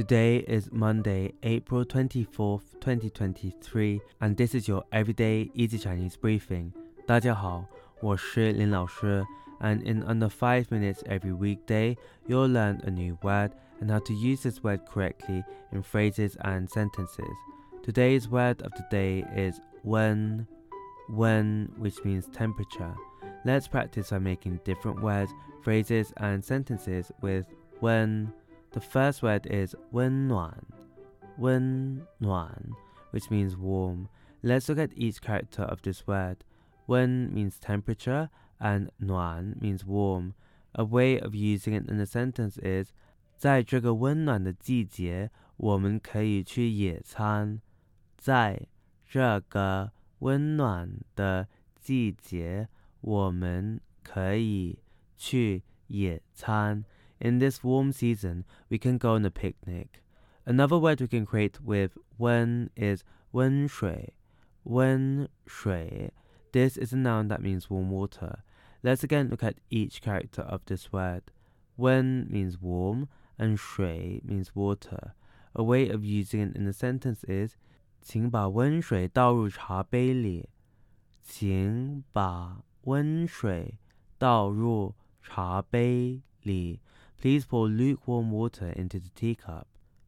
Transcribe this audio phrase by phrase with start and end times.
[0.00, 6.72] Today is Monday, April 24th, 2023, and this is your everyday easy Chinese briefing.
[7.06, 7.66] 大家好，
[8.00, 9.22] 我是林老师,
[9.60, 14.14] and in under 5 minutes every weekday, you'll learn a new word and how to
[14.14, 17.36] use this word correctly in phrases and sentences.
[17.82, 20.46] Today's word of the day is wen,
[21.10, 22.94] wen, which means temperature.
[23.44, 25.30] Let's practice by making different words,
[25.62, 27.44] phrases, and sentences with
[27.82, 28.32] wen.
[28.71, 30.53] The first word is 温暖,
[31.37, 32.75] 温暖,
[33.11, 34.07] which means warm.
[34.41, 36.43] Let's look at each character of this word.
[36.87, 40.33] 温 means temperature and 暖 means warm.
[40.73, 42.91] A way of using it in a sentence is
[43.37, 47.61] 在这个温暖的季节，我们可以去野餐。
[48.17, 48.67] 在
[49.05, 51.47] 这个温暖的
[51.79, 52.67] 季节，
[53.01, 54.79] 我们可以
[55.17, 56.83] 去野餐。
[57.19, 60.03] in this warm season, we can go on a picnic.
[60.45, 64.13] Another word we can create with wen is 温水,
[64.63, 66.11] 温水.
[66.51, 68.43] This is a noun that means warm water.
[68.83, 71.23] Let's again look at each character of this word.
[71.77, 75.13] Wen means warm and shui means water.
[75.55, 77.55] A way of using it in a sentence is
[78.01, 80.49] 请把温水倒入茶杯里。
[81.23, 83.79] 请把温水
[84.19, 84.93] 倒入
[85.23, 86.79] 茶杯里。
[87.20, 89.66] Please pour lukewarm water into the teacup.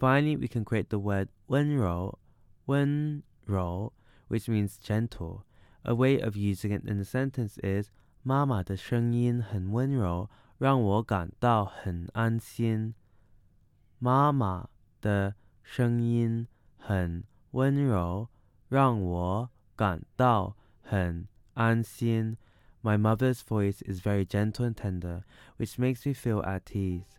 [0.00, 2.18] Finally, we can create the word wen rou,
[2.66, 3.92] wenro,
[4.28, 5.44] which means gentle.
[5.84, 7.90] A way of using it in a sentence is
[8.22, 12.94] 妈妈的声音很温柔，让我感到很安心。
[13.98, 14.68] 妈妈
[15.02, 18.28] 的声音很温柔，
[18.70, 22.38] 让我感到很安心。
[22.84, 25.24] my mother's voice is very gentle and tender,
[25.56, 27.16] which makes me feel at ease.